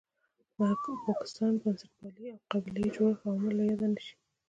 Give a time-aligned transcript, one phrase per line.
[1.05, 4.15] پاکستان، بنسټپالنې او قبیله یي جوړښت عوامل له یاده نه شي.